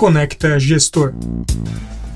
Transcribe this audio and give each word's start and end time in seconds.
Conecta 0.00 0.58
Gestor. 0.58 1.12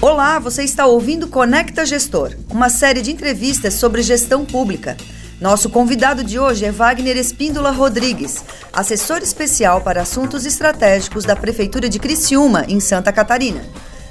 Olá, 0.01 0.39
você 0.39 0.63
está 0.63 0.87
ouvindo 0.87 1.29
Conecta 1.29 1.85
Gestor, 1.85 2.35
uma 2.49 2.71
série 2.71 3.03
de 3.03 3.13
entrevistas 3.13 3.75
sobre 3.75 4.01
gestão 4.01 4.43
pública. 4.43 4.97
Nosso 5.39 5.69
convidado 5.69 6.25
de 6.25 6.39
hoje 6.39 6.65
é 6.65 6.73
Wagner 6.73 7.15
Espíndola 7.19 7.71
Rodrigues, 7.73 8.43
assessor 8.73 9.19
especial 9.19 9.83
para 9.83 10.01
assuntos 10.01 10.47
estratégicos 10.47 11.27
da 11.27 11.37
Prefeitura 11.37 11.87
de 11.87 11.99
Criciúma, 11.99 12.65
em 12.67 12.81
Santa 12.81 13.13
Catarina. 13.13 13.63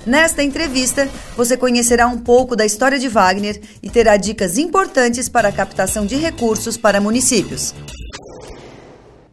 Nesta 0.06 0.44
entrevista, 0.44 1.10
você 1.36 1.58
conhecerá 1.58 2.06
um 2.06 2.20
pouco 2.20 2.56
da 2.56 2.68
história 2.68 3.00
de 3.00 3.08
Wagner 3.08 3.60
e 3.82 3.90
terá 3.90 4.18
dicas 4.18 4.60
importantes 4.60 5.28
para 5.28 5.48
a 5.48 5.52
captação 5.52 6.06
de 6.06 6.16
recursos 6.16 6.78
para 6.78 7.02
municípios. 7.02 7.74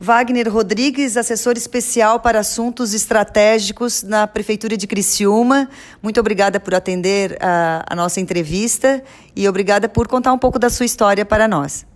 Wagner 0.03 0.51
Rodrigues, 0.51 1.19
assessor 1.19 1.59
especial 1.59 2.21
para 2.21 2.41
assuntos 2.41 2.95
estratégicos 2.95 4.03
na 4.03 4.27
Prefeitura 4.27 4.75
de 4.75 4.87
Criciúma. 4.87 5.68
Muito 6.03 6.18
obrigada 6.18 6.58
por 6.58 6.75
atender 6.75 7.36
a, 7.39 7.85
a 7.86 7.95
nossa 7.95 8.18
entrevista 8.18 9.03
e 9.36 9.46
obrigada 9.46 9.91
por 9.91 10.08
contar 10.08 10.32
um 10.32 10.39
pouco 10.39 10.58
da 10.58 10.71
sua 10.71 10.86
história 10.86 11.27
para 11.27 11.46
nós. 11.46 11.86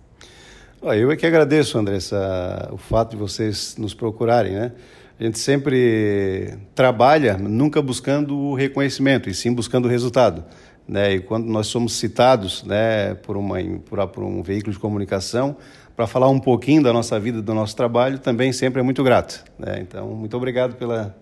Eu 0.83 1.09
é 1.09 1.15
que 1.15 1.25
agradeço, 1.25 1.79
Andressa, 1.79 2.69
o 2.71 2.77
fato 2.77 3.11
de 3.11 3.17
vocês 3.17 3.75
nos 3.75 3.95
procurarem, 3.95 4.53
né? 4.53 4.71
A 5.19 5.23
gente 5.23 5.39
sempre 5.39 6.59
trabalha 6.75 7.35
nunca 7.37 7.81
buscando 7.81 8.37
o 8.37 8.53
reconhecimento, 8.53 9.29
e 9.31 9.33
sim 9.33 9.51
buscando 9.51 9.85
o 9.85 9.89
resultado. 9.89 10.45
Né? 10.87 11.15
E 11.15 11.19
quando 11.19 11.47
nós 11.47 11.67
somos 11.67 11.93
citados 11.93 12.63
né, 12.63 13.15
por, 13.15 13.35
uma, 13.35 13.57
por, 13.85 14.07
por 14.09 14.23
um 14.23 14.43
veículo 14.43 14.71
de 14.71 14.77
comunicação, 14.79 15.57
para 15.95 16.05
falar 16.05 16.27
um 16.27 16.39
pouquinho 16.39 16.83
da 16.83 16.91
nossa 16.91 17.19
vida, 17.19 17.41
do 17.41 17.53
nosso 17.53 17.75
trabalho, 17.75 18.19
também 18.19 18.51
sempre 18.51 18.81
é 18.81 18.83
muito 18.83 19.03
grato. 19.03 19.43
Né? 19.57 19.79
Então, 19.81 20.07
muito 20.09 20.35
obrigado 20.35 20.75
pela, 20.75 21.15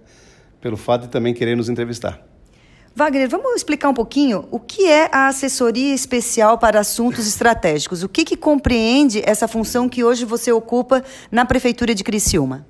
pelo 0.59 0.75
fato 0.75 1.03
de 1.03 1.09
também 1.09 1.33
querer 1.33 1.55
nos 1.55 1.69
entrevistar. 1.69 2.19
Wagner, 2.95 3.27
vamos 3.27 3.55
explicar 3.55 3.89
um 3.89 3.93
pouquinho 3.93 4.47
o 4.51 4.59
que 4.59 4.85
é 4.85 5.09
a 5.11 5.27
assessoria 5.27 5.93
especial 5.93 6.57
para 6.57 6.79
assuntos 6.79 7.27
estratégicos? 7.27 8.03
O 8.03 8.09
que, 8.09 8.23
que 8.23 8.37
compreende 8.37 9.21
essa 9.25 9.47
função 9.47 9.89
que 9.89 10.03
hoje 10.03 10.25
você 10.25 10.51
ocupa 10.51 11.03
na 11.31 11.43
Prefeitura 11.43 11.95
de 11.95 12.03
Criciúma? 12.03 12.65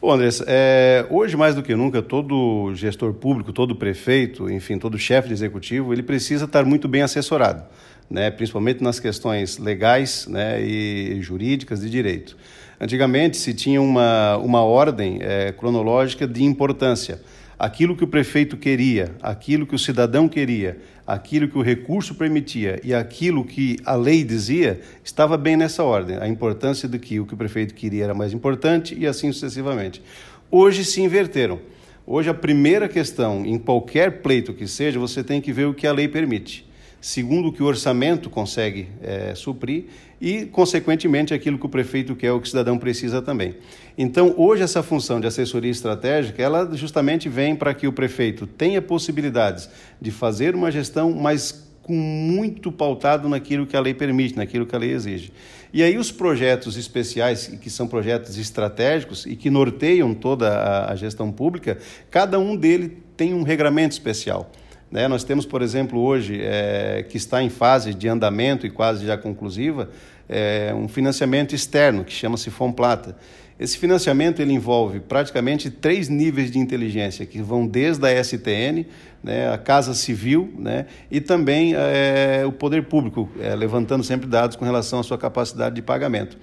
Bom, 0.00 0.12
Andressa, 0.12 0.44
é, 0.46 1.04
hoje 1.10 1.36
mais 1.36 1.54
do 1.54 1.62
que 1.62 1.74
nunca, 1.74 2.00
todo 2.00 2.72
gestor 2.74 3.12
público, 3.12 3.52
todo 3.52 3.76
prefeito, 3.76 4.48
enfim, 4.48 4.78
todo 4.78 4.96
chefe 4.96 5.28
de 5.28 5.34
executivo, 5.34 5.92
ele 5.92 6.02
precisa 6.02 6.46
estar 6.46 6.64
muito 6.64 6.88
bem 6.88 7.02
assessorado 7.02 7.64
né, 8.10 8.30
principalmente 8.30 8.82
nas 8.82 8.98
questões 8.98 9.56
legais 9.56 10.26
né, 10.26 10.60
e 10.60 11.22
jurídicas 11.22 11.80
de 11.80 11.88
direito. 11.88 12.36
Antigamente 12.80 13.36
se 13.36 13.54
tinha 13.54 13.80
uma, 13.80 14.36
uma 14.38 14.64
ordem 14.64 15.18
é, 15.20 15.52
cronológica 15.52 16.26
de 16.26 16.42
importância. 16.42 17.20
Aquilo 17.58 17.94
que 17.94 18.02
o 18.02 18.08
prefeito 18.08 18.56
queria, 18.56 19.14
aquilo 19.22 19.66
que 19.66 19.74
o 19.74 19.78
cidadão 19.78 20.26
queria, 20.26 20.78
aquilo 21.06 21.46
que 21.46 21.58
o 21.58 21.62
recurso 21.62 22.14
permitia 22.14 22.80
e 22.82 22.94
aquilo 22.94 23.44
que 23.44 23.76
a 23.84 23.94
lei 23.94 24.24
dizia, 24.24 24.80
estava 25.04 25.36
bem 25.36 25.58
nessa 25.58 25.84
ordem. 25.84 26.16
A 26.16 26.26
importância 26.26 26.88
de 26.88 26.98
que 26.98 27.20
o 27.20 27.26
que 27.26 27.34
o 27.34 27.36
prefeito 27.36 27.74
queria 27.74 28.04
era 28.04 28.14
mais 28.14 28.32
importante 28.32 28.96
e 28.98 29.06
assim 29.06 29.30
sucessivamente. 29.30 30.02
Hoje 30.50 30.84
se 30.86 31.02
inverteram. 31.02 31.60
Hoje 32.06 32.30
a 32.30 32.34
primeira 32.34 32.88
questão, 32.88 33.44
em 33.44 33.58
qualquer 33.58 34.22
pleito 34.22 34.54
que 34.54 34.66
seja, 34.66 34.98
você 34.98 35.22
tem 35.22 35.40
que 35.40 35.52
ver 35.52 35.66
o 35.66 35.74
que 35.74 35.86
a 35.86 35.92
lei 35.92 36.08
permite 36.08 36.69
segundo 37.00 37.48
o 37.48 37.52
que 37.52 37.62
o 37.62 37.66
orçamento 37.66 38.28
consegue 38.28 38.88
é, 39.02 39.34
suprir 39.34 39.84
e, 40.20 40.44
consequentemente, 40.44 41.32
aquilo 41.32 41.58
que 41.58 41.66
o 41.66 41.68
prefeito 41.68 42.14
quer, 42.14 42.32
o 42.32 42.40
que 42.40 42.46
o 42.46 42.50
cidadão 42.50 42.78
precisa 42.78 43.22
também. 43.22 43.56
Então, 43.96 44.34
hoje, 44.36 44.62
essa 44.62 44.82
função 44.82 45.20
de 45.20 45.26
assessoria 45.26 45.70
estratégica, 45.70 46.42
ela 46.42 46.68
justamente 46.74 47.28
vem 47.28 47.56
para 47.56 47.72
que 47.72 47.86
o 47.86 47.92
prefeito 47.92 48.46
tenha 48.46 48.82
possibilidades 48.82 49.68
de 50.00 50.10
fazer 50.10 50.54
uma 50.54 50.70
gestão, 50.70 51.12
mas 51.12 51.68
com 51.82 51.94
muito 51.94 52.70
pautado 52.70 53.28
naquilo 53.28 53.66
que 53.66 53.76
a 53.76 53.80
lei 53.80 53.94
permite, 53.94 54.36
naquilo 54.36 54.66
que 54.66 54.76
a 54.76 54.78
lei 54.78 54.92
exige. 54.92 55.32
E 55.72 55.82
aí 55.82 55.96
os 55.96 56.12
projetos 56.12 56.76
especiais, 56.76 57.46
que 57.60 57.70
são 57.70 57.88
projetos 57.88 58.36
estratégicos 58.38 59.24
e 59.24 59.34
que 59.34 59.48
norteiam 59.50 60.14
toda 60.14 60.86
a 60.86 60.94
gestão 60.94 61.32
pública, 61.32 61.78
cada 62.10 62.38
um 62.38 62.56
deles 62.56 62.92
tem 63.16 63.32
um 63.32 63.42
regramento 63.42 63.92
especial. 63.92 64.50
Né? 64.90 65.06
Nós 65.06 65.24
temos, 65.24 65.46
por 65.46 65.62
exemplo, 65.62 66.00
hoje, 66.00 66.40
é, 66.42 67.04
que 67.08 67.16
está 67.16 67.42
em 67.42 67.48
fase 67.48 67.94
de 67.94 68.08
andamento 68.08 68.66
e 68.66 68.70
quase 68.70 69.06
já 69.06 69.16
conclusiva, 69.16 69.88
é, 70.28 70.72
um 70.74 70.88
financiamento 70.88 71.54
externo, 71.54 72.04
que 72.04 72.12
chama-se 72.12 72.50
Fomplata. 72.50 73.16
Esse 73.58 73.76
financiamento 73.76 74.40
ele 74.40 74.54
envolve 74.54 75.00
praticamente 75.00 75.70
três 75.70 76.08
níveis 76.08 76.50
de 76.50 76.58
inteligência, 76.58 77.26
que 77.26 77.42
vão 77.42 77.66
desde 77.66 78.06
a 78.06 78.24
STN, 78.24 78.86
né, 79.22 79.52
a 79.52 79.58
Casa 79.58 79.92
Civil 79.92 80.50
né, 80.58 80.86
e 81.10 81.20
também 81.20 81.74
é, 81.74 82.42
o 82.46 82.52
poder 82.52 82.84
público, 82.84 83.28
é, 83.38 83.54
levantando 83.54 84.02
sempre 84.02 84.26
dados 84.26 84.56
com 84.56 84.64
relação 84.64 85.00
à 85.00 85.02
sua 85.02 85.18
capacidade 85.18 85.74
de 85.74 85.82
pagamento. 85.82 86.38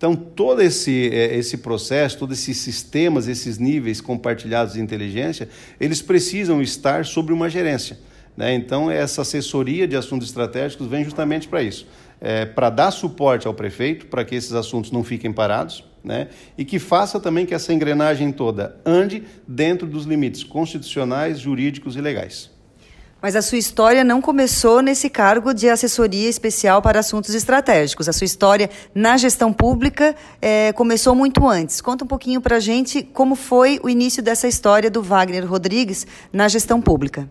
Então, 0.00 0.16
todo 0.16 0.62
esse, 0.62 1.10
é, 1.12 1.36
esse 1.36 1.58
processo, 1.58 2.16
todos 2.16 2.38
esses 2.38 2.56
sistemas, 2.56 3.28
esses 3.28 3.58
níveis 3.58 4.00
compartilhados 4.00 4.72
de 4.72 4.80
inteligência, 4.80 5.46
eles 5.78 6.00
precisam 6.00 6.62
estar 6.62 7.04
sobre 7.04 7.34
uma 7.34 7.50
gerência. 7.50 7.98
Né? 8.34 8.54
Então, 8.54 8.90
essa 8.90 9.20
assessoria 9.20 9.86
de 9.86 9.94
assuntos 9.94 10.28
estratégicos 10.28 10.86
vem 10.86 11.04
justamente 11.04 11.46
para 11.46 11.62
isso. 11.62 11.86
É, 12.18 12.46
para 12.46 12.70
dar 12.70 12.90
suporte 12.92 13.46
ao 13.46 13.52
prefeito, 13.52 14.06
para 14.06 14.24
que 14.24 14.34
esses 14.34 14.54
assuntos 14.54 14.90
não 14.90 15.04
fiquem 15.04 15.34
parados, 15.34 15.84
né? 16.02 16.28
e 16.56 16.64
que 16.64 16.78
faça 16.78 17.20
também 17.20 17.44
que 17.44 17.52
essa 17.52 17.70
engrenagem 17.70 18.32
toda 18.32 18.80
ande 18.86 19.24
dentro 19.46 19.86
dos 19.86 20.06
limites 20.06 20.42
constitucionais, 20.42 21.38
jurídicos 21.38 21.94
e 21.94 22.00
legais. 22.00 22.50
Mas 23.22 23.36
a 23.36 23.42
sua 23.42 23.58
história 23.58 24.02
não 24.02 24.20
começou 24.20 24.80
nesse 24.80 25.10
cargo 25.10 25.52
de 25.52 25.68
assessoria 25.68 26.28
especial 26.28 26.80
para 26.80 27.00
assuntos 27.00 27.34
estratégicos. 27.34 28.08
A 28.08 28.12
sua 28.12 28.24
história 28.24 28.70
na 28.94 29.16
gestão 29.16 29.52
pública 29.52 30.14
é, 30.40 30.72
começou 30.72 31.14
muito 31.14 31.46
antes. 31.46 31.80
Conta 31.80 32.04
um 32.04 32.08
pouquinho 32.08 32.40
para 32.40 32.56
a 32.56 32.60
gente 32.60 33.02
como 33.02 33.34
foi 33.34 33.78
o 33.82 33.88
início 33.88 34.22
dessa 34.22 34.48
história 34.48 34.90
do 34.90 35.02
Wagner 35.02 35.46
Rodrigues 35.46 36.06
na 36.32 36.48
gestão 36.48 36.80
pública. 36.80 37.28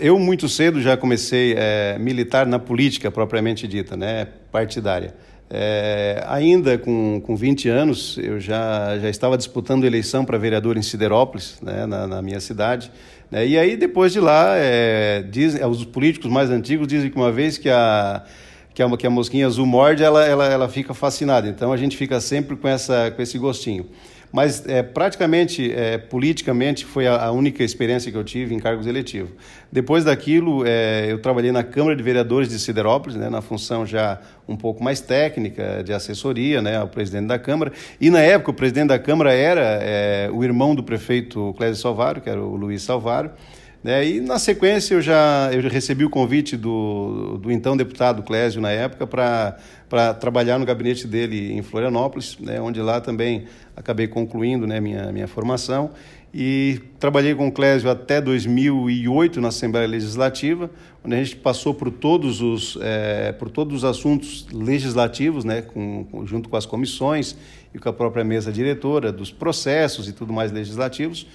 Eu 0.00 0.18
muito 0.18 0.48
cedo 0.48 0.82
já 0.82 0.96
comecei 0.96 1.54
é, 1.56 1.96
militar 1.96 2.44
na 2.44 2.58
política 2.58 3.08
propriamente 3.08 3.68
dita, 3.68 3.96
né, 3.96 4.26
partidária. 4.50 5.14
É, 5.48 6.24
ainda 6.26 6.76
com, 6.76 7.20
com 7.24 7.36
20 7.36 7.68
anos, 7.68 8.18
eu 8.18 8.40
já, 8.40 8.98
já 8.98 9.08
estava 9.08 9.36
disputando 9.36 9.84
eleição 9.84 10.24
para 10.24 10.36
vereador 10.38 10.76
em 10.76 10.82
Siderópolis, 10.82 11.56
né, 11.62 11.86
na, 11.86 12.06
na 12.06 12.20
minha 12.20 12.40
cidade. 12.40 12.90
Né? 13.30 13.46
E 13.46 13.58
aí, 13.58 13.76
depois 13.76 14.12
de 14.12 14.18
lá, 14.18 14.54
é, 14.56 15.22
dizem, 15.22 15.64
os 15.64 15.84
políticos 15.84 16.28
mais 16.30 16.50
antigos 16.50 16.88
dizem 16.88 17.08
que 17.08 17.16
uma 17.16 17.30
vez 17.30 17.56
que 17.56 17.68
a, 17.68 18.24
que 18.74 18.82
a, 18.82 18.96
que 18.96 19.06
a 19.06 19.10
mosquinha 19.10 19.46
azul 19.46 19.66
morde, 19.66 20.02
ela, 20.02 20.26
ela, 20.26 20.46
ela 20.46 20.68
fica 20.68 20.94
fascinada. 20.94 21.48
Então, 21.48 21.72
a 21.72 21.76
gente 21.76 21.96
fica 21.96 22.20
sempre 22.20 22.56
com, 22.56 22.66
essa, 22.66 23.12
com 23.12 23.22
esse 23.22 23.38
gostinho. 23.38 23.86
Mas 24.32 24.64
é, 24.66 24.82
praticamente, 24.82 25.72
é, 25.72 25.98
politicamente, 25.98 26.84
foi 26.84 27.06
a, 27.06 27.24
a, 27.24 27.32
única 27.32 27.64
experiência 27.64 28.12
que 28.12 28.16
eu 28.16 28.22
tive 28.22 28.54
em 28.54 28.60
cargos 28.60 28.86
eletivos. 28.86 29.30
Depois 29.72 30.04
daquilo, 30.04 30.64
é, 30.64 31.06
eu 31.10 31.18
trabalhei 31.20 31.50
na 31.50 31.64
Câmara 31.64 31.96
de 31.96 32.02
Vereadores 32.02 32.48
de 32.48 32.58
Siderópolis, 32.58 33.16
né, 33.16 33.28
na 33.28 33.40
função 33.40 33.84
já 33.84 34.20
um 34.46 34.56
pouco 34.56 34.82
mais 34.84 35.00
técnica, 35.00 35.82
de 35.82 35.92
assessoria 35.92 36.62
né, 36.62 36.76
ao 36.76 36.86
presidente 36.86 37.26
da 37.26 37.38
Câmara. 37.38 37.72
E 38.00 38.08
na 38.08 38.20
época, 38.20 38.52
o 38.52 38.54
presidente 38.54 38.88
da 38.88 38.98
Câmara 38.98 39.32
era 39.32 39.78
é, 39.82 40.30
o 40.32 40.44
irmão 40.44 40.74
do 40.74 40.82
prefeito 40.82 41.52
Clésio 41.56 41.82
Salvaro, 41.82 42.20
que 42.20 42.30
era 42.30 42.40
o 42.40 42.54
Luiz 42.54 42.82
Salvaro. 42.82 43.30
Né? 43.82 44.06
E 44.06 44.20
na 44.20 44.38
sequência 44.38 44.94
eu 44.94 45.00
já, 45.00 45.50
eu 45.52 45.62
já 45.62 45.68
recebi 45.68 46.04
o 46.04 46.10
convite 46.10 46.54
do, 46.56 47.38
do 47.38 47.50
então 47.50 47.76
deputado 47.76 48.22
Clésio 48.22 48.60
na 48.60 48.70
época 48.70 49.06
para 49.06 50.14
trabalhar 50.14 50.58
no 50.58 50.66
gabinete 50.66 51.06
dele 51.06 51.52
em 51.52 51.62
Florianópolis, 51.62 52.36
né? 52.38 52.60
onde 52.60 52.80
lá 52.80 53.00
também 53.00 53.46
acabei 53.74 54.06
concluindo 54.06 54.66
né, 54.66 54.80
minha, 54.80 55.10
minha 55.10 55.26
formação. 55.26 55.90
E 56.32 56.80
trabalhei 57.00 57.34
com 57.34 57.48
o 57.48 57.52
Clésio 57.52 57.90
até 57.90 58.20
2008 58.20 59.40
na 59.40 59.48
Assembleia 59.48 59.88
Legislativa, 59.88 60.70
onde 61.04 61.16
a 61.16 61.24
gente 61.24 61.34
passou 61.36 61.74
por 61.74 61.90
todos 61.90 62.40
os, 62.40 62.78
é, 62.80 63.32
por 63.32 63.50
todos 63.50 63.78
os 63.78 63.84
assuntos 63.84 64.46
legislativos, 64.52 65.44
né, 65.44 65.60
com, 65.62 66.06
junto 66.26 66.48
com 66.48 66.56
as 66.56 66.64
comissões 66.64 67.36
e 67.74 67.80
com 67.80 67.88
a 67.88 67.92
própria 67.92 68.22
mesa 68.22 68.52
diretora, 68.52 69.10
dos 69.10 69.32
processos 69.32 70.08
e 70.08 70.12
tudo 70.12 70.32
mais 70.32 70.52
legislativos. 70.52 71.26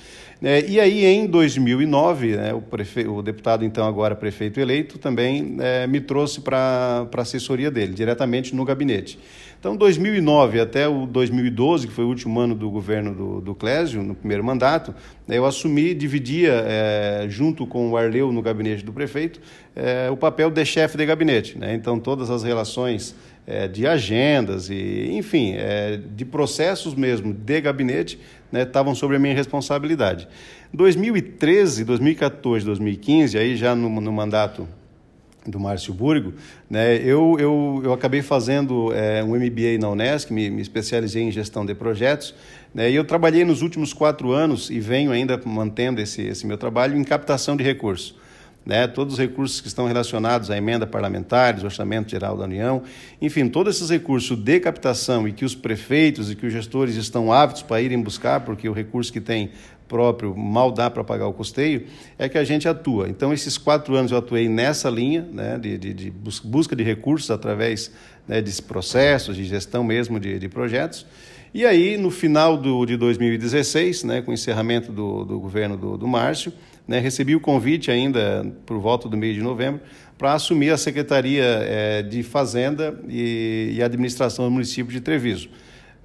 É, 0.41 0.65
e 0.67 0.79
aí, 0.79 1.05
em 1.05 1.27
2009, 1.27 2.35
né, 2.35 2.53
o, 2.53 2.61
prefe... 2.61 3.07
o 3.07 3.21
deputado, 3.21 3.63
então 3.63 3.87
agora 3.87 4.15
prefeito 4.15 4.59
eleito, 4.59 4.97
também 4.97 5.57
é, 5.59 5.87
me 5.87 6.01
trouxe 6.01 6.41
para 6.41 7.07
a 7.11 7.21
assessoria 7.21 7.71
dele, 7.71 7.93
diretamente 7.93 8.53
no 8.53 8.65
gabinete. 8.65 9.17
Então, 9.59 9.75
2009 9.75 10.59
até 10.59 10.87
o 10.87 11.07
2012, 11.07 11.87
que 11.87 11.93
foi 11.93 12.05
o 12.05 12.07
último 12.07 12.39
ano 12.39 12.53
do 12.53 12.69
governo 12.69 13.15
do, 13.15 13.41
do 13.41 13.55
Clésio, 13.55 14.03
no 14.03 14.13
primeiro 14.13 14.43
mandato, 14.43 14.93
né, 15.27 15.37
eu 15.37 15.45
assumi, 15.45 15.93
dividia, 15.93 16.63
é, 16.67 17.25
junto 17.29 17.65
com 17.65 17.89
o 17.89 17.97
Arleu 17.97 18.31
no 18.31 18.41
gabinete 18.41 18.85
do 18.85 18.93
prefeito, 18.93 19.39
é, 19.75 20.09
o 20.11 20.17
papel 20.17 20.51
de 20.51 20.63
chefe 20.65 20.97
de 20.97 21.05
gabinete. 21.05 21.57
Né? 21.57 21.73
Então, 21.73 21.99
todas 21.99 22.29
as 22.29 22.43
relações 22.43 23.15
é, 23.47 23.67
de 23.67 23.85
agendas 23.85 24.69
e, 24.69 25.09
enfim, 25.11 25.55
de 26.15 26.25
processos 26.25 26.95
mesmo 26.95 27.33
de 27.33 27.61
gabinete 27.61 28.19
né, 28.51 28.63
estavam 28.63 28.95
sobre 28.95 29.17
a 29.17 29.19
minha 29.19 29.35
responsabilidade. 29.35 30.27
2013, 30.73 31.83
2014, 31.83 32.65
2015, 32.65 33.37
aí 33.37 33.55
já 33.55 33.75
no, 33.75 33.89
no 34.01 34.11
mandato 34.11 34.67
do 35.45 35.59
Márcio 35.59 35.93
Burgo, 35.93 36.33
né, 36.69 36.95
eu, 36.97 37.37
eu, 37.39 37.81
eu 37.83 37.93
acabei 37.93 38.21
fazendo 38.21 38.91
é, 38.93 39.23
um 39.23 39.35
MBA 39.35 39.77
na 39.79 39.89
Unesc, 39.89 40.33
me, 40.33 40.49
me 40.49 40.61
especializei 40.61 41.21
em 41.21 41.31
gestão 41.31 41.65
de 41.65 41.75
projetos, 41.75 42.33
né, 42.73 42.89
e 42.89 42.95
eu 42.95 43.05
trabalhei 43.05 43.45
nos 43.45 43.61
últimos 43.61 43.93
quatro 43.93 44.31
anos 44.31 44.69
e 44.69 44.79
venho 44.79 45.11
ainda 45.11 45.39
mantendo 45.45 46.01
esse, 46.01 46.23
esse 46.23 46.47
meu 46.47 46.57
trabalho 46.57 46.97
em 46.97 47.03
captação 47.03 47.55
de 47.55 47.63
recursos. 47.63 48.15
Né, 48.65 48.87
todos 48.87 49.13
os 49.13 49.19
recursos 49.19 49.61
que 49.61 49.67
estão 49.67 49.85
relacionados 49.85 50.49
à 50.49 50.57
emenda 50.57 50.87
parlamentar, 50.87 51.63
orçamento 51.63 52.09
geral 52.09 52.35
da 52.35 52.45
União, 52.45 52.81
enfim, 53.21 53.47
todos 53.47 53.75
esses 53.75 53.91
recursos 53.91 54.35
de 54.35 54.59
captação 54.59 55.27
e 55.27 55.31
que 55.31 55.45
os 55.45 55.53
prefeitos 55.53 56.31
e 56.31 56.35
que 56.35 56.47
os 56.47 56.51
gestores 56.51 56.95
estão 56.95 57.31
aptos 57.31 57.61
para 57.61 57.79
irem 57.79 58.01
buscar, 58.01 58.39
porque 58.39 58.67
o 58.67 58.73
recurso 58.73 59.13
que 59.13 59.21
tem 59.21 59.51
próprio 59.87 60.35
mal 60.35 60.71
dá 60.71 60.89
para 60.89 61.03
pagar 61.03 61.27
o 61.27 61.33
custeio, 61.33 61.85
é 62.17 62.27
que 62.27 62.37
a 62.37 62.43
gente 62.43 62.67
atua. 62.67 63.07
Então, 63.09 63.33
esses 63.33 63.57
quatro 63.57 63.95
anos 63.95 64.11
eu 64.11 64.17
atuei 64.17 64.49
nessa 64.49 64.89
linha 64.89 65.27
né, 65.31 65.57
de, 65.57 65.77
de, 65.77 65.93
de 65.93 66.11
busca 66.43 66.75
de 66.75 66.83
recursos 66.83 67.31
através 67.31 67.91
né, 68.27 68.41
de 68.41 68.61
processos, 68.61 69.35
de 69.35 69.45
gestão 69.45 69.83
mesmo 69.83 70.19
de, 70.19 70.39
de 70.39 70.49
projetos. 70.49 71.05
E 71.53 71.65
aí, 71.65 71.97
no 71.97 72.11
final 72.11 72.57
do, 72.57 72.85
de 72.85 72.97
2016, 72.97 74.03
né, 74.03 74.21
com 74.21 74.31
o 74.31 74.33
encerramento 74.33 74.91
do, 74.91 75.23
do 75.23 75.39
governo 75.39 75.77
do, 75.77 75.97
do 75.97 76.07
Márcio, 76.07 76.51
né, 76.87 76.99
recebi 76.99 77.35
o 77.35 77.39
convite 77.39 77.89
ainda 77.89 78.45
por 78.65 78.79
volta 78.79 79.09
do 79.09 79.17
mês 79.17 79.35
de 79.35 79.41
novembro 79.41 79.81
para 80.17 80.33
assumir 80.33 80.69
a 80.69 80.77
Secretaria 80.77 81.43
é, 81.43 82.01
de 82.01 82.23
Fazenda 82.23 82.99
e, 83.09 83.73
e 83.73 83.83
Administração 83.83 84.45
do 84.45 84.51
município 84.51 84.91
de 84.91 85.01
Treviso. 85.01 85.49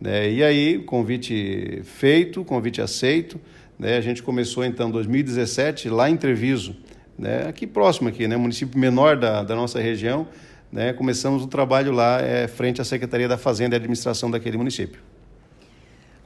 Né, 0.00 0.32
e 0.32 0.42
aí, 0.42 0.78
convite 0.78 1.82
feito, 1.84 2.44
convite 2.44 2.80
aceito, 2.80 3.38
né? 3.80 3.96
A 3.96 4.00
gente 4.02 4.22
começou 4.22 4.62
então 4.62 4.90
em 4.90 4.92
2017 4.92 5.88
lá 5.88 6.10
em 6.10 6.14
Treviso, 6.14 6.76
né? 7.18 7.46
aqui 7.48 7.66
próximo 7.66 8.10
aqui, 8.10 8.28
né? 8.28 8.36
município 8.36 8.78
menor 8.78 9.16
da, 9.16 9.42
da 9.42 9.56
nossa 9.56 9.80
região. 9.80 10.28
Né? 10.70 10.92
Começamos 10.92 11.42
o 11.42 11.46
trabalho 11.46 11.90
lá 11.90 12.20
é, 12.20 12.46
frente 12.46 12.82
à 12.82 12.84
Secretaria 12.84 13.26
da 13.26 13.38
Fazenda 13.38 13.74
e 13.74 13.78
Administração 13.78 14.30
daquele 14.30 14.58
município. 14.58 15.00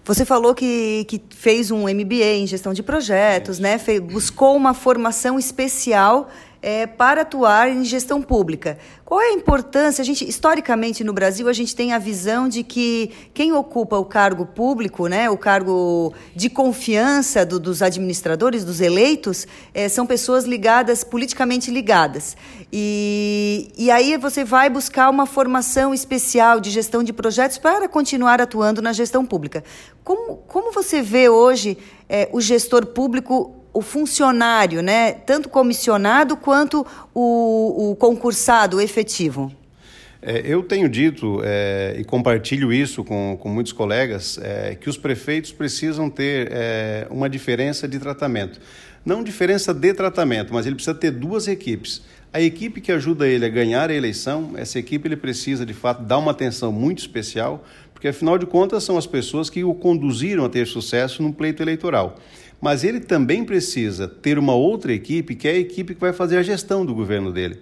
Você 0.05 0.25
falou 0.27 0.55
que, 0.55 1.05
que 1.09 1.23
fez 1.31 1.71
um 1.71 1.85
MBA 1.89 2.37
em 2.37 2.47
gestão 2.47 2.75
de 2.75 2.83
projetos, 2.83 3.59
né? 3.59 3.79
Fe, 3.79 3.99
buscou 4.01 4.55
uma 4.55 4.75
formação 4.75 5.39
especial 5.39 6.29
é, 6.67 6.87
para 6.87 7.21
atuar 7.21 7.69
em 7.69 7.85
gestão 7.85 8.23
pública. 8.23 8.79
Qual 9.05 9.21
é 9.21 9.27
a 9.27 9.33
importância? 9.35 10.01
A 10.01 10.05
gente, 10.05 10.27
historicamente, 10.27 11.05
no 11.05 11.13
Brasil, 11.13 11.47
a 11.47 11.53
gente 11.53 11.77
tem 11.77 11.93
a 11.93 11.99
visão 11.99 12.49
de 12.49 12.63
que 12.65 13.11
quem 13.35 13.53
ocupa 13.53 13.99
o 13.99 14.05
cargo 14.07 14.47
público, 14.47 15.07
né, 15.07 15.29
o 15.29 15.37
cargo 15.37 16.15
de 16.35 16.49
confiança 16.49 17.45
do, 17.45 17.61
dos 17.61 17.83
administradores, 17.83 18.65
dos 18.65 18.81
eleitos, 18.81 19.47
é, 19.75 19.91
são 19.91 20.07
pessoas 20.07 20.45
ligadas, 20.47 21.05
politicamente 21.05 21.71
ligadas. 21.71 22.35
E, 22.73 23.71
e 23.77 23.91
aí 23.91 24.17
você 24.17 24.43
vai 24.43 24.71
buscar 24.71 25.11
uma 25.11 25.27
formação 25.27 25.93
especial 25.93 26.61
de 26.61 26.71
gestão 26.71 27.03
de 27.03 27.13
projetos 27.13 27.59
para 27.59 27.87
continuar 27.91 28.41
atuando 28.41 28.81
na 28.81 28.95
gestão 28.95 29.27
pública. 29.27 29.63
Como, 30.03 30.39
como 30.49 30.73
você 30.73 31.03
vê 31.03 31.29
hoje 31.29 31.77
é, 32.09 32.31
o 32.33 32.41
gestor 32.41 32.87
público 32.87 33.64
o 33.75 33.83
funcionário, 33.83 34.81
né, 34.81 35.13
tanto 35.13 35.49
comissionado 35.49 36.37
quanto 36.37 36.87
o, 37.13 37.91
o 37.91 37.97
concursado 37.97 38.81
efetivo? 38.81 39.53
É, 40.23 40.43
eu 40.47 40.63
tenho 40.63 40.89
dito 40.89 41.43
é, 41.45 41.97
e 41.99 42.05
compartilho 42.05 42.73
isso 42.73 43.05
com, 43.05 43.37
com 43.39 43.49
muitos 43.51 43.73
colegas 43.73 44.39
é, 44.41 44.75
que 44.75 44.89
os 44.89 44.97
prefeitos 44.97 45.53
precisam 45.53 46.09
ter 46.09 46.49
é, 46.51 47.07
uma 47.11 47.29
diferença 47.29 47.87
de 47.87 47.99
tratamento. 47.99 48.59
Não 49.05 49.23
diferença 49.23 49.75
de 49.75 49.93
tratamento, 49.93 50.55
mas 50.55 50.65
ele 50.65 50.77
precisa 50.77 50.95
ter 50.95 51.11
duas 51.11 51.47
equipes. 51.47 52.01
A 52.33 52.41
equipe 52.41 52.81
que 52.81 52.91
ajuda 52.91 53.29
ele 53.29 53.45
a 53.45 53.51
ganhar 53.51 53.91
a 53.91 53.95
eleição, 53.95 54.53
essa 54.57 54.79
equipe 54.79 55.07
ele 55.07 55.17
precisa 55.17 55.67
de 55.67 55.75
fato 55.75 56.03
dar 56.03 56.17
uma 56.17 56.31
atenção 56.31 56.73
muito 56.73 57.01
especial, 57.01 57.63
porque 57.93 58.09
afinal 58.09 58.39
de 58.39 58.47
contas 58.47 58.83
são 58.83 58.97
as 58.97 59.07
pessoas 59.07 59.51
que 59.51 59.63
o 59.63 59.75
conduziram 59.75 60.45
a 60.45 60.49
ter 60.49 60.67
sucesso 60.67 61.23
no 61.23 61.35
pleito 61.35 61.63
eleitoral 61.63 62.17
mas 62.65 62.83
ele 62.83 62.99
também 62.99 63.45
precisa 63.45 64.09
ter 64.09 64.39
uma 64.39 64.55
outra 64.55 64.91
equipe, 64.91 65.35
que 65.35 65.47
é 65.47 65.51
a 65.51 65.59
equipe 65.59 65.95
que 65.95 66.01
vai 66.01 66.15
fazer 66.15 66.39
a 66.39 66.43
gestão 66.43 66.83
do 66.87 66.95
governo 66.95 67.31
dele. 67.31 67.59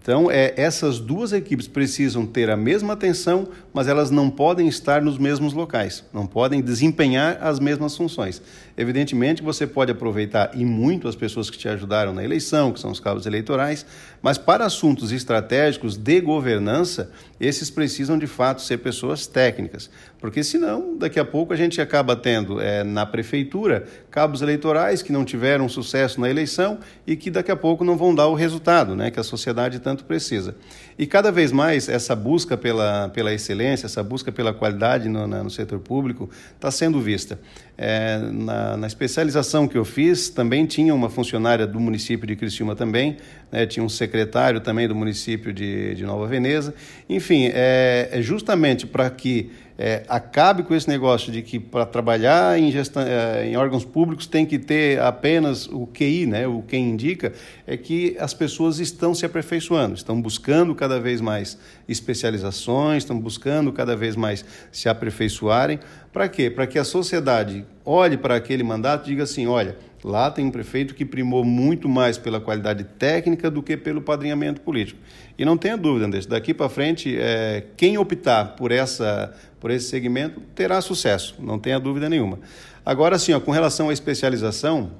Então, 0.00 0.30
é, 0.30 0.54
essas 0.56 0.98
duas 0.98 1.34
equipes 1.34 1.68
precisam 1.68 2.24
ter 2.24 2.48
a 2.48 2.56
mesma 2.56 2.94
atenção, 2.94 3.48
mas 3.74 3.88
elas 3.88 4.10
não 4.10 4.30
podem 4.30 4.66
estar 4.66 5.02
nos 5.02 5.18
mesmos 5.18 5.52
locais, 5.52 6.02
não 6.14 6.26
podem 6.26 6.62
desempenhar 6.62 7.36
as 7.42 7.60
mesmas 7.60 7.94
funções. 7.94 8.40
Evidentemente, 8.74 9.42
você 9.42 9.66
pode 9.66 9.92
aproveitar 9.92 10.52
e 10.54 10.64
muito 10.64 11.08
as 11.08 11.14
pessoas 11.14 11.50
que 11.50 11.58
te 11.58 11.68
ajudaram 11.68 12.14
na 12.14 12.24
eleição, 12.24 12.72
que 12.72 12.80
são 12.80 12.90
os 12.90 13.00
cabos 13.00 13.26
eleitorais, 13.26 13.84
mas 14.22 14.38
para 14.38 14.64
assuntos 14.64 15.12
estratégicos 15.12 15.98
de 15.98 16.20
governança, 16.22 17.10
esses 17.38 17.68
precisam 17.68 18.16
de 18.16 18.26
fato 18.26 18.62
ser 18.62 18.78
pessoas 18.78 19.26
técnicas, 19.26 19.90
porque 20.20 20.42
senão, 20.42 20.96
daqui 20.96 21.20
a 21.20 21.24
pouco, 21.24 21.52
a 21.52 21.56
gente 21.56 21.80
acaba 21.80 22.16
tendo 22.16 22.60
é, 22.60 22.82
na 22.82 23.04
prefeitura 23.04 23.86
cabos 24.18 24.42
eleitorais 24.42 25.00
que 25.00 25.12
não 25.12 25.24
tiveram 25.24 25.68
sucesso 25.68 26.20
na 26.20 26.28
eleição 26.28 26.80
e 27.06 27.14
que 27.14 27.30
daqui 27.30 27.52
a 27.52 27.56
pouco 27.56 27.84
não 27.84 27.96
vão 27.96 28.12
dar 28.12 28.26
o 28.26 28.34
resultado 28.34 28.96
né, 28.96 29.12
que 29.12 29.20
a 29.20 29.22
sociedade 29.22 29.78
tanto 29.78 30.04
precisa. 30.04 30.56
E 30.98 31.06
cada 31.06 31.30
vez 31.30 31.52
mais 31.52 31.88
essa 31.88 32.16
busca 32.16 32.56
pela, 32.56 33.08
pela 33.10 33.32
excelência, 33.32 33.86
essa 33.86 34.02
busca 34.02 34.32
pela 34.32 34.52
qualidade 34.52 35.08
no, 35.08 35.24
no 35.24 35.50
setor 35.50 35.78
público 35.78 36.28
está 36.52 36.68
sendo 36.68 37.00
vista. 37.00 37.38
É, 37.80 38.18
na, 38.18 38.76
na, 38.76 38.86
especialização 38.88 39.68
que 39.68 39.78
eu 39.78 39.84
fiz, 39.84 40.28
também 40.28 40.66
tinha 40.66 40.92
uma 40.92 41.08
funcionária 41.08 41.64
do 41.64 41.78
município 41.78 42.26
de 42.26 42.34
Criciúma 42.34 42.74
também, 42.74 43.18
né, 43.52 43.66
tinha 43.66 43.84
um 43.84 43.88
secretário 43.88 44.60
também 44.60 44.88
do 44.88 44.96
município 44.96 45.52
de, 45.52 45.94
de 45.94 46.04
Nova 46.04 46.26
Veneza. 46.26 46.74
Enfim, 47.08 47.52
é, 47.54 48.08
é 48.10 48.20
justamente 48.20 48.84
para 48.84 49.08
que 49.10 49.52
é, 49.80 50.02
acabe 50.08 50.64
com 50.64 50.74
esse 50.74 50.88
negócio 50.88 51.30
de 51.30 51.40
que 51.40 51.60
para 51.60 51.86
trabalhar 51.86 52.58
em, 52.58 52.72
gestão, 52.72 53.00
é, 53.00 53.46
em 53.46 53.56
órgãos 53.56 53.84
públicos 53.84 54.26
tem 54.26 54.44
que 54.44 54.58
ter 54.58 55.00
apenas 55.00 55.68
o 55.68 55.86
QI, 55.86 56.26
né, 56.26 56.48
o 56.48 56.62
quem 56.62 56.90
indica, 56.90 57.32
é 57.64 57.76
que 57.76 58.16
as 58.18 58.34
pessoas 58.34 58.80
estão 58.80 59.14
se 59.14 59.24
aperfeiçoando, 59.24 59.94
estão 59.94 60.20
buscando 60.20 60.74
cada 60.74 60.98
vez 60.98 61.20
mais 61.20 61.56
especializações, 61.88 63.04
estão 63.04 63.20
buscando 63.20 63.72
cada 63.72 63.94
vez 63.94 64.16
mais 64.16 64.44
se 64.72 64.88
aperfeiçoarem. 64.88 65.78
Para 66.12 66.28
quê? 66.28 66.50
Para 66.50 66.66
que 66.66 66.78
a 66.78 66.84
sociedade 66.84 67.64
olhe 67.84 68.16
para 68.16 68.34
aquele 68.34 68.64
mandato 68.64 69.06
e 69.06 69.10
diga 69.10 69.22
assim: 69.22 69.46
olha, 69.46 69.76
lá 70.04 70.30
tem 70.30 70.46
um 70.46 70.50
prefeito 70.50 70.94
que 70.94 71.04
primou 71.04 71.44
muito 71.44 71.88
mais 71.88 72.16
pela 72.18 72.40
qualidade 72.40 72.84
técnica 72.84 73.50
do 73.50 73.62
que 73.62 73.76
pelo 73.76 74.00
padrinhamento 74.00 74.60
político. 74.60 75.00
E 75.36 75.44
não 75.44 75.56
tenha 75.56 75.76
dúvida, 75.76 76.06
Andrés, 76.06 76.26
daqui 76.26 76.52
para 76.52 76.68
frente, 76.68 77.16
é, 77.18 77.64
quem 77.76 77.98
optar 77.98 78.56
por, 78.56 78.70
essa, 78.72 79.32
por 79.60 79.70
esse 79.70 79.88
segmento 79.88 80.40
terá 80.54 80.80
sucesso, 80.80 81.34
não 81.38 81.58
tenha 81.58 81.78
dúvida 81.78 82.08
nenhuma. 82.08 82.38
Agora, 82.84 83.18
sim, 83.18 83.38
com 83.40 83.50
relação 83.50 83.88
à 83.88 83.92
especialização, 83.92 84.90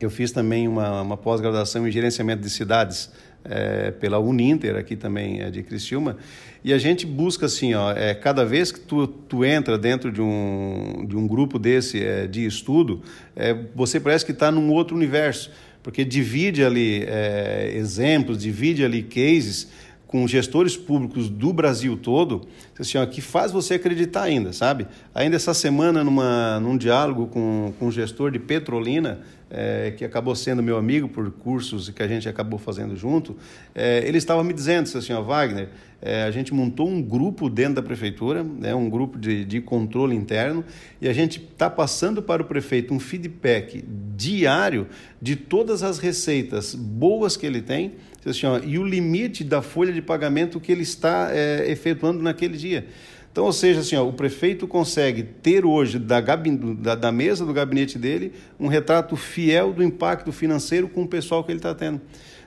eu 0.00 0.10
fiz 0.10 0.32
também 0.32 0.66
uma, 0.66 1.02
uma 1.02 1.16
pós-graduação 1.16 1.86
em 1.86 1.90
gerenciamento 1.90 2.42
de 2.42 2.50
cidades 2.50 3.10
é, 3.44 3.90
pela 3.90 4.18
Uninter, 4.18 4.76
aqui 4.76 4.96
também 4.96 5.40
é 5.40 5.50
de 5.50 5.62
Criciúma, 5.62 6.16
e 6.64 6.72
a 6.72 6.78
gente 6.78 7.04
busca 7.04 7.46
assim, 7.46 7.74
ó, 7.74 7.92
é, 7.92 8.14
cada 8.14 8.44
vez 8.44 8.70
que 8.70 8.80
tu, 8.80 9.06
tu 9.06 9.44
entra 9.44 9.76
dentro 9.76 10.12
de 10.12 10.20
um, 10.20 11.04
de 11.08 11.16
um 11.16 11.26
grupo 11.26 11.58
desse 11.58 12.04
é, 12.04 12.26
de 12.26 12.46
estudo, 12.46 13.02
é, 13.34 13.54
você 13.74 13.98
parece 13.98 14.24
que 14.24 14.32
está 14.32 14.50
num 14.50 14.70
outro 14.70 14.96
universo, 14.96 15.50
porque 15.82 16.04
divide 16.04 16.64
ali 16.64 17.04
é, 17.04 17.72
exemplos, 17.74 18.38
divide 18.38 18.84
ali 18.84 19.02
cases 19.02 19.68
com 20.12 20.28
gestores 20.28 20.76
públicos 20.76 21.30
do 21.30 21.54
Brasil 21.54 21.96
todo, 21.96 22.42
assim, 22.78 22.98
ó, 22.98 23.06
que 23.06 23.22
faz 23.22 23.50
você 23.50 23.74
acreditar 23.74 24.24
ainda, 24.24 24.52
sabe? 24.52 24.86
Ainda 25.14 25.36
essa 25.36 25.54
semana, 25.54 26.04
numa, 26.04 26.60
num 26.60 26.76
diálogo 26.76 27.28
com, 27.28 27.72
com 27.78 27.86
um 27.86 27.90
gestor 27.90 28.30
de 28.30 28.38
Petrolina, 28.38 29.20
é, 29.50 29.90
que 29.96 30.04
acabou 30.04 30.34
sendo 30.34 30.62
meu 30.62 30.76
amigo 30.76 31.08
por 31.08 31.30
cursos 31.30 31.88
que 31.88 32.02
a 32.02 32.06
gente 32.06 32.28
acabou 32.28 32.58
fazendo 32.58 32.94
junto, 32.94 33.34
é, 33.74 34.06
ele 34.06 34.18
estava 34.18 34.44
me 34.44 34.52
dizendo, 34.52 34.86
assim, 34.98 35.14
ó, 35.14 35.22
Wagner, 35.22 35.70
é, 36.02 36.24
a 36.24 36.30
gente 36.30 36.52
montou 36.52 36.86
um 36.86 37.00
grupo 37.00 37.48
dentro 37.48 37.76
da 37.76 37.82
prefeitura, 37.82 38.42
né, 38.42 38.74
um 38.74 38.90
grupo 38.90 39.18
de, 39.18 39.46
de 39.46 39.62
controle 39.62 40.14
interno, 40.14 40.62
e 41.00 41.08
a 41.08 41.12
gente 41.14 41.38
está 41.38 41.70
passando 41.70 42.22
para 42.22 42.42
o 42.42 42.44
prefeito 42.44 42.92
um 42.92 43.00
feedback 43.00 43.82
diário 44.14 44.88
de 45.22 45.36
todas 45.36 45.82
as 45.82 45.98
receitas 45.98 46.74
boas 46.74 47.34
que 47.34 47.46
ele 47.46 47.62
tem, 47.62 47.94
assim, 48.30 48.46
ó, 48.46 48.58
e 48.58 48.78
o 48.78 48.84
limite 48.84 49.42
da 49.42 49.62
folha 49.62 49.92
de 49.92 50.00
pagamento 50.00 50.60
que 50.60 50.70
ele 50.70 50.82
está 50.82 51.28
é, 51.32 51.70
efetuando 51.70 52.22
naquele 52.22 52.56
dia. 52.56 52.86
Então, 53.32 53.44
ou 53.44 53.52
seja, 53.52 53.80
assim, 53.80 53.96
ó, 53.96 54.06
o 54.06 54.12
prefeito 54.12 54.66
consegue 54.66 55.22
ter 55.22 55.64
hoje 55.64 55.98
da, 55.98 56.20
da, 56.20 56.94
da, 56.94 57.10
mesa 57.10 57.46
do 57.46 57.52
gabinete 57.52 57.98
dele 57.98 58.34
um 58.60 58.66
retrato 58.66 59.16
fiel 59.16 59.72
do 59.72 59.82
impacto 59.82 60.30
financeiro 60.30 60.86
com 60.86 61.02
o 61.02 61.08
pessoal 61.08 61.42
que 61.42 61.50
ele 61.50 61.58
está 61.58 61.74
tendo. 61.74 62.00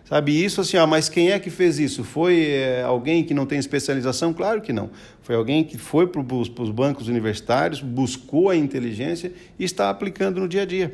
Sabe, 0.07 0.45
isso 0.45 0.61
assim, 0.61 0.77
ó, 0.77 0.85
mas 0.85 1.09
quem 1.09 1.31
é 1.31 1.39
que 1.39 1.49
fez 1.49 1.79
isso? 1.79 2.03
Foi 2.03 2.45
é, 2.45 2.83
alguém 2.83 3.23
que 3.23 3.33
não 3.33 3.47
tem 3.47 3.57
especialização? 3.57 4.31
Claro 4.31 4.61
que 4.61 4.71
não. 4.71 4.91
Foi 5.23 5.35
alguém 5.35 5.63
que 5.63 5.79
foi 5.79 6.05
para 6.05 6.21
os 6.21 6.69
bancos 6.69 7.07
universitários, 7.07 7.81
buscou 7.81 8.51
a 8.51 8.55
inteligência 8.55 9.33
e 9.57 9.63
está 9.63 9.89
aplicando 9.89 10.39
no 10.39 10.47
dia 10.47 10.61
a 10.61 10.65
dia. 10.65 10.93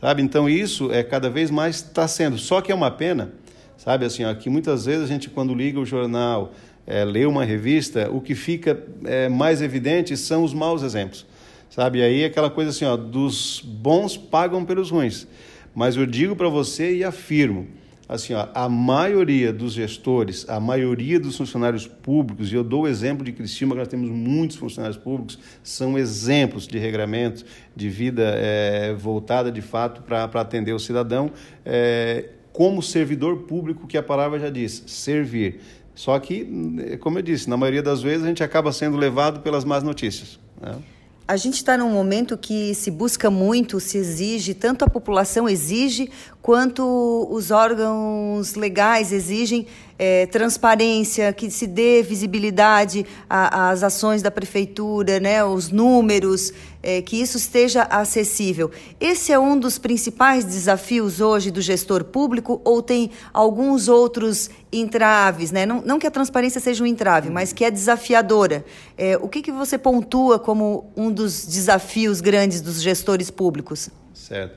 Sabe, 0.00 0.22
então 0.22 0.48
isso 0.48 0.90
é 0.90 1.02
cada 1.02 1.28
vez 1.28 1.50
mais 1.50 1.76
está 1.76 2.08
sendo. 2.08 2.38
Só 2.38 2.62
que 2.62 2.72
é 2.72 2.74
uma 2.74 2.90
pena, 2.90 3.32
sabe, 3.76 4.04
assim, 4.04 4.24
ó, 4.24 4.34
que 4.34 4.48
muitas 4.50 4.86
vezes 4.86 5.04
a 5.04 5.06
gente, 5.06 5.30
quando 5.30 5.54
liga 5.54 5.78
o 5.78 5.84
jornal, 5.84 6.52
é, 6.86 7.04
lê 7.04 7.26
uma 7.26 7.44
revista, 7.44 8.10
o 8.10 8.20
que 8.20 8.34
fica 8.34 8.82
é, 9.04 9.28
mais 9.28 9.60
evidente 9.60 10.16
são 10.16 10.44
os 10.44 10.54
maus 10.54 10.82
exemplos. 10.82 11.26
Sabe, 11.68 12.00
aí 12.00 12.24
aquela 12.24 12.48
coisa 12.48 12.70
assim, 12.70 12.84
ó, 12.84 12.96
dos 12.96 13.60
bons 13.60 14.16
pagam 14.16 14.64
pelos 14.64 14.90
ruins. 14.90 15.26
Mas 15.74 15.96
eu 15.96 16.06
digo 16.06 16.34
para 16.34 16.48
você 16.48 16.96
e 16.96 17.04
afirmo, 17.04 17.66
assim, 18.08 18.32
ó, 18.32 18.48
a 18.54 18.68
maioria 18.68 19.52
dos 19.52 19.74
gestores, 19.74 20.48
a 20.48 20.60
maioria 20.60 21.18
dos 21.18 21.36
funcionários 21.36 21.86
públicos, 21.86 22.52
e 22.52 22.54
eu 22.54 22.62
dou 22.62 22.84
o 22.84 22.88
exemplo 22.88 23.24
de 23.24 23.32
Cristina, 23.32 23.72
que 23.72 23.78
nós 23.78 23.88
temos 23.88 24.08
muitos 24.08 24.56
funcionários 24.56 24.96
públicos, 24.96 25.38
são 25.62 25.98
exemplos 25.98 26.66
de 26.66 26.78
regramento, 26.78 27.44
de 27.74 27.90
vida 27.90 28.22
é, 28.36 28.94
voltada 28.94 29.50
de 29.50 29.60
fato 29.60 30.02
para 30.02 30.24
atender 30.40 30.72
o 30.72 30.78
cidadão, 30.78 31.30
é, 31.64 32.30
como 32.56 32.82
servidor 32.82 33.40
público, 33.40 33.86
que 33.86 33.98
a 33.98 34.02
palavra 34.02 34.40
já 34.40 34.48
diz, 34.48 34.82
servir. 34.86 35.60
Só 35.94 36.18
que, 36.18 36.96
como 37.00 37.18
eu 37.18 37.22
disse, 37.22 37.50
na 37.50 37.56
maioria 37.56 37.82
das 37.82 38.00
vezes 38.00 38.24
a 38.24 38.28
gente 38.28 38.42
acaba 38.42 38.72
sendo 38.72 38.96
levado 38.96 39.40
pelas 39.40 39.62
más 39.62 39.82
notícias. 39.82 40.40
Né? 40.58 40.74
A 41.28 41.36
gente 41.36 41.56
está 41.56 41.76
num 41.76 41.90
momento 41.90 42.38
que 42.38 42.74
se 42.74 42.90
busca 42.90 43.28
muito, 43.28 43.78
se 43.78 43.98
exige, 43.98 44.54
tanto 44.54 44.86
a 44.86 44.88
população 44.88 45.46
exige, 45.46 46.08
quanto 46.40 47.28
os 47.30 47.50
órgãos 47.50 48.54
legais 48.54 49.12
exigem 49.12 49.66
é, 49.98 50.24
transparência, 50.26 51.32
que 51.32 51.50
se 51.50 51.66
dê 51.66 52.02
visibilidade 52.02 53.04
às 53.28 53.82
ações 53.82 54.22
da 54.22 54.30
prefeitura, 54.30 55.18
né, 55.18 55.44
os 55.44 55.68
números, 55.70 56.52
é, 56.86 57.02
que 57.02 57.20
isso 57.20 57.36
esteja 57.36 57.82
acessível. 57.82 58.70
Esse 59.00 59.32
é 59.32 59.38
um 59.38 59.58
dos 59.58 59.76
principais 59.76 60.44
desafios 60.44 61.20
hoje 61.20 61.50
do 61.50 61.60
gestor 61.60 62.04
público 62.04 62.60
ou 62.64 62.80
tem 62.80 63.10
alguns 63.34 63.88
outros 63.88 64.48
entraves? 64.72 65.50
Né? 65.50 65.66
Não, 65.66 65.82
não 65.82 65.98
que 65.98 66.06
a 66.06 66.10
transparência 66.12 66.60
seja 66.60 66.84
um 66.84 66.86
entrave, 66.86 67.28
mas 67.28 67.52
que 67.52 67.64
é 67.64 67.72
desafiadora. 67.72 68.64
É, 68.96 69.16
o 69.16 69.28
que, 69.28 69.42
que 69.42 69.50
você 69.50 69.76
pontua 69.76 70.38
como 70.38 70.88
um 70.96 71.10
dos 71.10 71.44
desafios 71.44 72.20
grandes 72.20 72.60
dos 72.60 72.80
gestores 72.80 73.32
públicos? 73.32 73.90
Certo. 74.14 74.56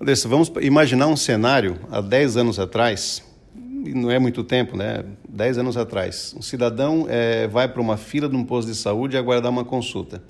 Andressa, 0.00 0.26
vamos 0.26 0.50
imaginar 0.62 1.08
um 1.08 1.16
cenário 1.16 1.78
há 1.90 2.00
10 2.00 2.38
anos 2.38 2.58
atrás, 2.58 3.22
não 3.62 4.10
é 4.10 4.18
muito 4.18 4.42
tempo, 4.42 4.74
né? 4.74 5.04
10 5.28 5.58
anos 5.58 5.76
atrás. 5.76 6.34
Um 6.34 6.40
cidadão 6.40 7.04
é, 7.10 7.46
vai 7.46 7.68
para 7.68 7.82
uma 7.82 7.98
fila 7.98 8.26
de 8.26 8.36
um 8.36 8.44
posto 8.44 8.68
de 8.68 8.74
saúde 8.74 9.18
aguardar 9.18 9.52
uma 9.52 9.66
consulta. 9.66 10.22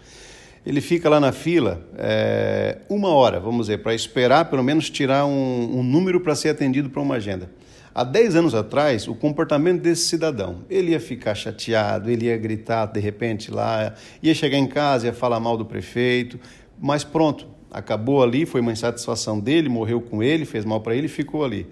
Ele 0.68 0.82
fica 0.82 1.08
lá 1.08 1.18
na 1.18 1.32
fila 1.32 1.80
é, 1.96 2.76
uma 2.90 3.08
hora, 3.08 3.40
vamos 3.40 3.68
dizer, 3.68 3.78
para 3.78 3.94
esperar 3.94 4.44
pelo 4.50 4.62
menos 4.62 4.90
tirar 4.90 5.24
um, 5.24 5.78
um 5.78 5.82
número 5.82 6.20
para 6.20 6.34
ser 6.34 6.50
atendido 6.50 6.90
para 6.90 7.00
uma 7.00 7.14
agenda. 7.14 7.50
Há 7.94 8.04
10 8.04 8.36
anos 8.36 8.54
atrás, 8.54 9.08
o 9.08 9.14
comportamento 9.14 9.80
desse 9.80 10.06
cidadão, 10.06 10.66
ele 10.68 10.90
ia 10.90 11.00
ficar 11.00 11.34
chateado, 11.34 12.10
ele 12.10 12.26
ia 12.26 12.36
gritar 12.36 12.84
de 12.84 13.00
repente 13.00 13.50
lá, 13.50 13.94
ia 14.22 14.34
chegar 14.34 14.58
em 14.58 14.66
casa, 14.66 15.06
ia 15.06 15.14
falar 15.14 15.40
mal 15.40 15.56
do 15.56 15.64
prefeito, 15.64 16.38
mas 16.78 17.02
pronto, 17.02 17.46
acabou 17.70 18.22
ali, 18.22 18.44
foi 18.44 18.60
uma 18.60 18.72
insatisfação 18.72 19.40
dele, 19.40 19.70
morreu 19.70 20.02
com 20.02 20.22
ele, 20.22 20.44
fez 20.44 20.66
mal 20.66 20.82
para 20.82 20.94
ele 20.94 21.08
ficou 21.08 21.46
ali. 21.46 21.66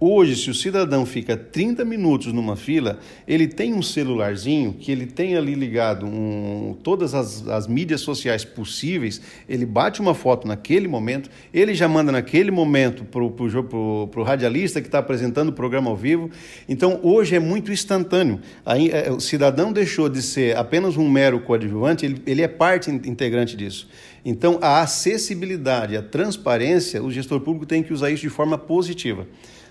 Hoje, 0.00 0.36
se 0.36 0.48
o 0.48 0.54
cidadão 0.54 1.04
fica 1.04 1.36
30 1.36 1.84
minutos 1.84 2.32
numa 2.32 2.54
fila, 2.54 3.00
ele 3.26 3.48
tem 3.48 3.74
um 3.74 3.82
celularzinho 3.82 4.72
que 4.72 4.92
ele 4.92 5.06
tem 5.06 5.36
ali 5.36 5.56
ligado 5.56 6.06
um, 6.06 6.76
todas 6.84 7.14
as, 7.14 7.48
as 7.48 7.66
mídias 7.66 8.00
sociais 8.02 8.44
possíveis, 8.44 9.20
ele 9.48 9.66
bate 9.66 10.00
uma 10.00 10.14
foto 10.14 10.46
naquele 10.46 10.86
momento, 10.86 11.28
ele 11.52 11.74
já 11.74 11.88
manda 11.88 12.12
naquele 12.12 12.52
momento 12.52 13.04
para 13.04 13.24
o 13.24 14.22
radialista 14.22 14.80
que 14.80 14.86
está 14.86 15.00
apresentando 15.00 15.48
o 15.48 15.52
programa 15.52 15.90
ao 15.90 15.96
vivo. 15.96 16.30
Então, 16.68 17.00
hoje 17.02 17.34
é 17.34 17.40
muito 17.40 17.72
instantâneo. 17.72 18.40
Aí, 18.64 18.90
é, 18.92 19.10
o 19.10 19.18
cidadão 19.18 19.72
deixou 19.72 20.08
de 20.08 20.22
ser 20.22 20.56
apenas 20.56 20.96
um 20.96 21.10
mero 21.10 21.40
coadjuvante, 21.40 22.06
ele, 22.06 22.22
ele 22.24 22.42
é 22.42 22.48
parte 22.48 22.88
integrante 22.88 23.56
disso. 23.56 23.88
Então, 24.24 24.60
a 24.62 24.80
acessibilidade, 24.80 25.96
a 25.96 26.02
transparência, 26.02 27.02
o 27.02 27.10
gestor 27.10 27.40
público 27.40 27.66
tem 27.66 27.82
que 27.82 27.92
usar 27.92 28.12
isso 28.12 28.22
de 28.22 28.30
forma 28.30 28.56
positiva 28.56 29.26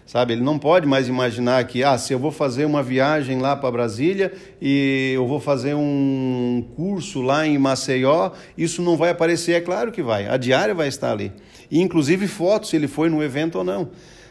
sabe? 0.08 0.34
Ele 0.34 0.42
não 0.42 0.58
pode 0.58 0.88
mais 0.88 1.08
imaginar 1.08 1.64
que, 1.66 1.84
ah, 1.84 1.98
se 1.98 2.14
eu 2.14 2.18
vou 2.18 2.32
fazer 2.32 2.66
uma 2.66 2.82
viagem 2.82 3.40
lá 3.40 3.56
para 3.56 3.70
Brasília 3.70 4.32
e 4.60 5.12
eu 5.14 5.28
vou 5.28 5.40
fazer 5.40 5.76
um 5.76 6.66
curso 6.76 7.22
lá 7.22 7.46
em 7.46 7.58
Maceió, 7.58 8.32
isso 8.58 8.82
não 8.82 8.96
vai 8.98 9.12
aparecer. 9.12 9.52
É 9.52 9.62
claro 9.62 9.92
que 9.92 10.02
vai, 10.02 10.28
a 10.28 10.38
diária 10.38 10.74
vai 10.74 10.88
estar 10.88 11.12
ali. 11.12 11.32
E, 11.70 11.82
inclusive, 11.82 12.28
fotos, 12.28 12.70
se 12.70 12.78
ele 12.78 12.88
foi 12.88 13.10
no 13.10 13.22
evento 13.22 13.60
ou 13.60 13.64
não. 13.64 13.90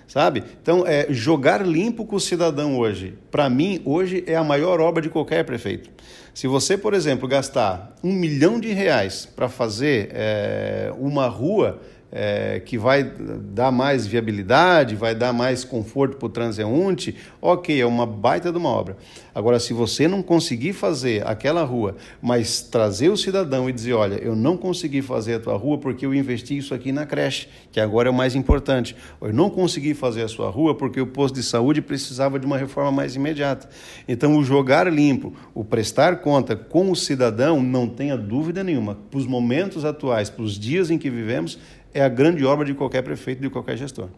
Sabe? 0.09 0.45
Então, 0.63 0.85
é, 0.87 1.07
jogar 1.11 1.67
limpo 1.67 2.07
com 2.07 2.17
o 2.17 2.21
cidadão 2.21 2.79
hoje, 2.79 3.19
para 3.31 3.51
mim, 3.51 3.83
hoje 3.85 4.23
é 4.27 4.37
a 4.37 4.45
maior 4.45 4.81
obra 4.81 5.03
de 5.03 5.11
qualquer 5.11 5.45
prefeito. 5.45 5.91
Se 6.33 6.47
você, 6.47 6.79
por 6.79 6.95
exemplo, 6.95 7.27
gastar 7.27 7.97
um 8.05 8.13
milhão 8.13 8.61
de 8.61 8.73
reais 8.73 9.27
para 9.27 9.49
fazer 9.49 10.11
é, 10.13 10.93
uma 10.97 11.27
rua 11.27 11.81
é, 12.11 12.61
que 12.65 12.79
vai 12.79 13.05
dar 13.05 13.71
mais 13.71 14.07
viabilidade, 14.07 14.95
vai 14.95 15.15
dar 15.15 15.33
mais 15.33 15.65
conforto 15.65 16.17
para 16.17 16.27
o 16.27 16.29
transeunte, 16.29 17.17
ok, 17.43 17.81
é 17.81 17.87
uma 17.87 18.07
baita 18.07 18.51
de 18.51 18.59
uma 18.59 18.69
obra. 18.69 18.97
Agora, 19.35 19.59
se 19.61 19.75
você 19.75 20.09
não 20.09 20.23
conseguir 20.23 20.73
fazer 20.73 21.27
aquela 21.27 21.63
rua, 21.63 21.97
mas 22.23 22.63
trazer 22.63 23.11
o 23.11 23.17
cidadão 23.17 23.69
e 23.69 23.73
dizer, 23.73 23.93
olha, 23.93 24.15
eu 24.15 24.35
não 24.35 24.57
consegui 24.57 25.03
fazer 25.03 25.35
a 25.35 25.41
tua 25.41 25.57
rua 25.57 25.79
porque 25.79 26.07
eu 26.07 26.15
investi 26.15 26.57
isso 26.57 26.73
aqui 26.73 26.91
na 26.91 27.05
creche, 27.05 27.49
que 27.71 27.79
agora 27.79 28.09
é 28.09 28.11
o 28.11 28.15
mais 28.15 28.35
importante. 28.35 28.97
Eu 29.21 29.33
não 29.33 29.51
consegui 29.51 29.93
fazer 29.93 30.23
a 30.23 30.29
sua 30.29 30.49
rua 30.49 30.75
porque 30.75 31.01
o 31.01 31.07
posto 31.07 31.35
de 31.35 31.43
saúde 31.43 31.83
precisava 31.83 32.39
de 32.39 32.47
uma 32.47 32.57
reforma 32.57 32.91
mais 32.91 33.15
imediata. 33.15 33.69
Então, 34.09 34.37
o 34.37 34.45
jogar 34.45 34.91
limpo, 34.91 35.35
o 35.55 35.65
prestar 35.65 36.17
conta 36.23 36.57
com 36.57 36.91
o 36.91 36.97
cidadão, 36.97 37.63
não 37.63 37.87
tenha 37.87 38.17
dúvida 38.17 38.65
nenhuma, 38.65 38.97
para 39.11 39.19
os 39.19 39.27
momentos 39.27 39.85
atuais, 39.85 40.31
para 40.31 40.45
os 40.45 40.59
dias 40.59 40.91
em 40.91 40.97
que 40.97 41.11
vivemos, 41.11 41.59
é 41.97 42.05
a 42.05 42.09
grande 42.09 42.45
obra 42.45 42.67
de 42.67 42.75
qualquer 42.75 43.03
prefeito, 43.03 43.41
de 43.41 43.49
qualquer 43.49 43.77
gestor. 43.77 44.09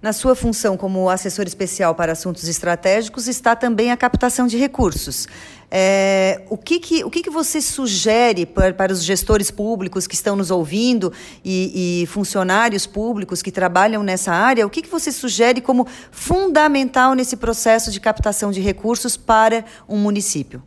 Na 0.00 0.12
sua 0.12 0.36
função 0.36 0.76
como 0.76 1.10
assessor 1.10 1.44
especial 1.44 1.92
para 1.92 2.12
assuntos 2.12 2.46
estratégicos 2.46 3.26
está 3.26 3.56
também 3.56 3.90
a 3.90 3.96
captação 3.96 4.46
de 4.46 4.56
recursos. 4.56 5.26
É, 5.68 6.42
o 6.48 6.56
que, 6.56 6.78
que, 6.78 7.02
o 7.02 7.10
que, 7.10 7.20
que 7.20 7.30
você 7.30 7.60
sugere 7.60 8.46
para, 8.46 8.72
para 8.72 8.92
os 8.92 9.02
gestores 9.02 9.50
públicos 9.50 10.06
que 10.06 10.14
estão 10.14 10.36
nos 10.36 10.52
ouvindo 10.52 11.12
e, 11.44 12.02
e, 12.02 12.06
funcionários 12.06 12.86
públicos 12.86 13.42
que 13.42 13.50
trabalham 13.50 14.04
nessa 14.04 14.32
área? 14.32 14.64
O 14.64 14.70
que, 14.70 14.82
que 14.82 14.88
você 14.88 15.10
sugere 15.10 15.60
como 15.60 15.84
fundamental 16.12 17.14
nesse 17.14 17.36
processo 17.36 17.90
de 17.90 17.98
captação 17.98 18.52
de 18.52 18.60
recursos 18.60 19.16
para 19.16 19.64
um 19.88 19.98
município? 19.98 20.62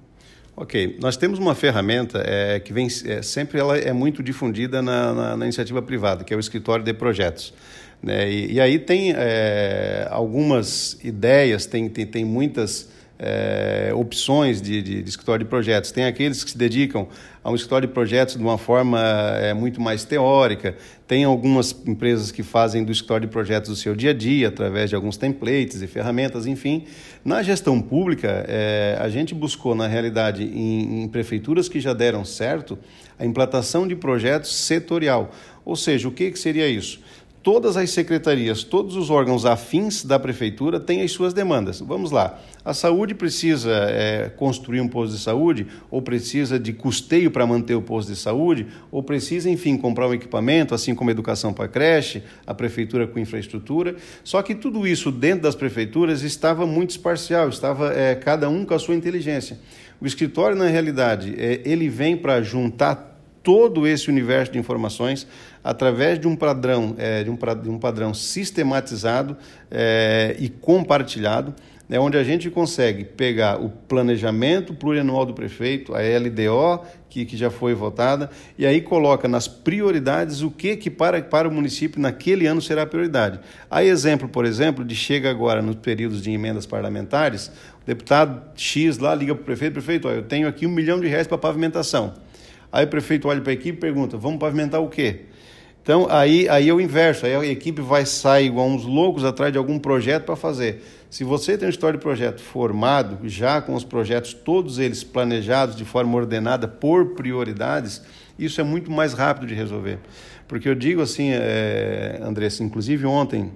Ok, 0.56 0.98
nós 1.02 1.16
temos 1.16 1.40
uma 1.40 1.56
ferramenta 1.56 2.22
é, 2.26 2.60
que 2.60 2.74
vem 2.74 2.88
é, 3.06 3.22
sempre 3.22 3.60
ela 3.60 3.78
é 3.78 3.94
muito 3.94 4.22
difundida 4.22 4.82
na, 4.82 5.14
na, 5.14 5.38
na, 5.38 5.46
iniciativa 5.46 5.82
privada, 5.82 6.24
que 6.24 6.34
é 6.34 6.38
o 6.38 6.40
escritório 6.40 6.84
de 6.84 6.94
projetos. 6.94 7.54
Né? 8.04 8.30
E, 8.30 8.54
e 8.54 8.62
aí 8.62 8.78
tem 8.78 9.14
é, 9.16 10.08
algumas 10.12 11.00
ideias, 11.04 11.66
tem, 11.66 11.88
tem, 11.88 12.06
tem 12.06 12.26
muitas 12.26 12.90
é, 13.24 13.92
opções 13.94 14.60
de, 14.60 14.82
de, 14.82 15.04
de, 15.04 15.10
escritório 15.10 15.46
de 15.46 15.50
projetos. 15.50 15.92
Tem 15.92 16.06
aqueles 16.06 16.44
que 16.44 16.50
se 16.50 16.58
dedicam 16.58 17.08
a 17.44 17.52
um 17.52 17.56
escritório 17.56 17.88
de 17.88 17.94
projetos 17.94 18.36
de 18.36 18.42
uma 18.42 18.58
forma 18.58 19.00
é, 19.40 19.54
muito 19.54 19.80
mais 19.80 20.04
teórica. 20.04 20.76
Tem 21.08 21.24
algumas 21.24 21.76
empresas 21.86 22.32
que 22.32 22.42
fazem 22.42 22.84
do 22.84 22.92
escritório 22.92 23.28
de 23.28 23.32
projetos 23.32 23.70
o 23.70 23.76
seu 23.76 23.96
dia 23.96 24.10
a 24.10 24.14
dia, 24.14 24.48
através 24.48 24.90
de 24.90 24.96
alguns 24.96 25.18
templates 25.18 25.84
e 25.84 25.88
ferramentas, 25.88 26.48
enfim. 26.48 26.86
Na 27.24 27.44
gestão 27.44 27.80
pública, 27.80 28.44
é, 28.48 28.98
a 29.00 29.08
gente 29.08 29.36
buscou, 29.36 29.76
na 29.76 29.86
realidade, 29.86 30.44
em, 30.44 31.04
em 31.04 31.08
prefeituras 31.08 31.70
que 31.70 31.80
já 31.80 31.94
deram 31.94 32.26
certo, 32.26 32.78
a 33.20 33.26
implantação 33.26 33.88
de 33.88 33.96
projetos 33.96 34.56
setorial. 34.56 35.30
Ou 35.64 35.76
seja, 35.76 36.08
o 36.08 36.12
que, 36.12 36.32
que 36.32 36.40
seria 36.40 36.68
isso? 36.68 37.00
Todas 37.44 37.76
as 37.76 37.90
secretarias, 37.90 38.64
todos 38.64 38.96
os 38.96 39.10
órgãos 39.10 39.46
afins 39.46 40.04
da 40.04 40.20
prefeitura 40.20 40.80
têm 40.80 41.02
as 41.02 41.12
suas 41.12 41.34
demandas. 41.34 41.80
Vamos 41.80 42.12
lá. 42.12 42.40
A 42.64 42.74
saúde 42.74 43.16
precisa 43.16 43.72
é, 43.90 44.30
construir 44.30 44.82
um 44.82 44.88
posto 44.88 45.16
de 45.16 45.22
saúde, 45.22 45.66
ou 45.90 46.02
precisa 46.02 46.60
de 46.60 46.72
custeio 46.74 47.32
para 47.32 47.46
manter 47.46 47.74
o 47.74 47.82
posto 47.82 48.10
de 48.10 48.16
saúde, 48.16 48.68
ou 48.92 49.02
precisa, 49.02 49.50
enfim, 49.50 49.76
comprar 49.76 50.08
um 50.08 50.14
equipamento, 50.14 50.76
assim 50.76 50.94
como 50.94 51.10
a 51.10 51.14
educação 51.14 51.52
para 51.52 51.68
creche, 51.68 52.22
a 52.46 52.54
prefeitura 52.54 53.08
com 53.08 53.18
infraestrutura. 53.18 53.96
Só 54.24 54.42
que 54.44 54.54
tudo 54.54 54.88
isso 54.88 55.12
dentro 55.12 55.44
das 55.44 55.56
prefeituras 55.56 56.22
estava 56.22 56.68
muito 56.68 56.92
esparcial, 56.92 57.50
estava 57.50 57.92
é, 57.94 58.14
cada 58.14 58.48
um 58.50 58.64
com 58.64 58.76
a 58.76 58.80
sua 58.80 58.96
inteligência. 58.96 59.58
O 60.00 60.06
escritório, 60.06 60.56
na 60.56 60.68
realidade, 60.68 61.36
é, 61.38 61.62
ele 61.66 61.90
vem 61.90 62.16
para 62.16 62.42
juntar 62.42 63.11
todo 63.44 63.88
esse 63.88 64.10
universo 64.10 64.52
de 64.52 64.60
informações 64.60 65.28
através 65.64 66.20
de 66.20 66.28
um 66.28 66.36
padrão, 66.36 66.96
é, 66.98 67.24
de, 67.24 67.30
um, 67.30 67.38
de 67.62 67.70
um 67.70 67.80
padrão 67.80 68.14
sistematizado 68.14 69.38
é, 69.70 70.36
e 70.40 70.50
compartilhado, 70.50 71.54
né, 71.92 72.00
onde 72.00 72.18
a 72.18 72.24
gente 72.24 72.50
consegue 72.50 73.04
pegar 73.04 73.62
o 73.62 73.70
planejamento 73.70 74.74
plurianual 74.74 75.26
do 75.26 75.34
prefeito, 75.34 75.94
a 75.94 76.00
LDO, 76.00 76.86
que, 77.10 77.26
que 77.26 77.36
já 77.36 77.50
foi 77.50 77.74
votada, 77.74 78.30
e 78.58 78.66
aí 78.66 78.80
coloca 78.80 79.28
nas 79.28 79.46
prioridades 79.46 80.42
o 80.42 80.50
que, 80.50 80.78
que 80.78 80.90
para, 80.90 81.22
para 81.22 81.50
o 81.50 81.52
município 81.52 82.00
naquele 82.00 82.48
ano 82.48 82.62
será 82.62 82.86
prioridade. 82.86 83.42
Há 83.70 83.84
exemplo, 83.84 84.30
por 84.30 84.46
exemplo, 84.46 84.86
de 84.86 84.96
chega 84.96 85.30
agora 85.30 85.62
nos 85.62 85.76
períodos 85.76 86.22
de 86.22 86.32
emendas 86.32 86.66
parlamentares, 86.66 87.52
o 87.84 87.86
deputado 87.86 88.42
X 88.56 88.98
lá 88.98 89.14
liga 89.14 89.36
para 89.36 89.42
o 89.42 89.46
prefeito, 89.46 89.74
prefeito, 89.74 90.08
ó, 90.08 90.12
eu 90.12 90.24
tenho 90.24 90.48
aqui 90.48 90.66
um 90.66 90.72
milhão 90.72 90.98
de 90.98 91.08
reais 91.08 91.28
para 91.28 91.38
pavimentação. 91.38 92.14
Aí 92.72 92.86
o 92.86 92.88
prefeito 92.88 93.28
olha 93.28 93.42
para 93.42 93.52
a 93.52 93.54
equipe 93.54 93.78
e 93.78 93.82
pergunta: 93.82 94.18
vamos 94.18 94.40
pavimentar 94.40 94.82
o 94.82 94.88
quê? 94.88 95.22
Então 95.84 96.08
aí, 96.10 96.48
aí 96.48 96.70
é 96.70 96.74
o 96.74 96.80
inverso, 96.80 97.26
aí 97.26 97.34
a 97.34 97.44
equipe 97.46 97.82
vai 97.82 98.06
sair 98.06 98.46
igual 98.46 98.68
uns 98.68 98.86
loucos 98.86 99.26
atrás 99.26 99.52
de 99.52 99.58
algum 99.58 99.80
projeto 99.80 100.26
para 100.26 100.36
fazer. 100.36 100.84
Se 101.10 101.24
você 101.24 101.58
tem 101.58 101.68
um 101.68 101.70
história 101.70 101.98
de 101.98 102.04
projeto 102.04 102.40
formado, 102.40 103.18
já 103.28 103.60
com 103.62 103.74
os 103.74 103.84
projetos 103.84 104.34
todos 104.34 104.78
eles 104.78 105.04
planejados 105.04 105.76
de 105.76 105.84
forma 105.84 106.16
ordenada 106.16 106.68
por 106.68 107.16
prioridades, 107.16 108.02
isso 108.38 108.62
é 108.62 108.64
muito 108.64 108.92
mais 108.92 109.14
rápido 109.14 109.48
de 109.48 109.56
resolver. 109.56 109.98
Porque 110.48 110.70
eu 110.70 110.76
digo 110.76 111.02
assim, 111.02 111.32
é, 111.32 112.20
Andressa, 112.22 112.64
inclusive 112.64 113.06
ontem 113.06 113.52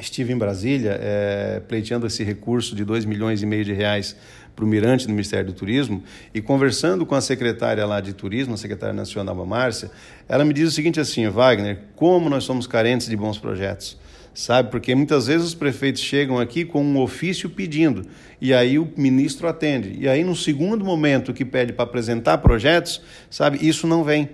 estive 0.00 0.32
em 0.32 0.36
Brasília 0.38 0.98
é, 1.00 1.60
pleiteando 1.68 2.06
esse 2.06 2.24
recurso 2.24 2.74
de 2.74 2.84
2 2.84 3.04
milhões 3.04 3.42
e 3.42 3.46
meio 3.46 3.64
de 3.64 3.72
reais 3.72 4.16
para 4.54 4.64
o 4.64 4.68
Mirante 4.68 5.06
do 5.06 5.10
Ministério 5.10 5.46
do 5.46 5.52
Turismo 5.52 6.02
e 6.34 6.40
conversando 6.40 7.04
com 7.06 7.14
a 7.14 7.20
secretária 7.20 7.84
lá 7.86 8.00
de 8.00 8.12
Turismo, 8.12 8.54
a 8.54 8.56
secretária 8.56 8.94
nacional, 8.94 9.40
a 9.40 9.46
Márcia, 9.46 9.90
ela 10.28 10.44
me 10.44 10.52
diz 10.52 10.68
o 10.68 10.72
seguinte 10.72 11.00
assim, 11.00 11.28
Wagner, 11.28 11.78
como 11.96 12.28
nós 12.28 12.44
somos 12.44 12.66
carentes 12.66 13.08
de 13.08 13.16
bons 13.16 13.38
projetos, 13.38 13.98
sabe? 14.34 14.70
Porque 14.70 14.94
muitas 14.94 15.26
vezes 15.26 15.46
os 15.46 15.54
prefeitos 15.54 16.02
chegam 16.02 16.38
aqui 16.38 16.64
com 16.64 16.82
um 16.82 16.98
ofício 17.00 17.48
pedindo 17.50 18.06
e 18.40 18.52
aí 18.52 18.78
o 18.78 18.88
ministro 18.96 19.48
atende. 19.48 19.96
E 19.98 20.08
aí 20.08 20.24
no 20.24 20.36
segundo 20.36 20.84
momento 20.84 21.32
que 21.32 21.44
pede 21.44 21.72
para 21.72 21.84
apresentar 21.84 22.38
projetos, 22.38 23.00
sabe? 23.30 23.66
Isso 23.66 23.86
não 23.86 24.04
vem. 24.04 24.28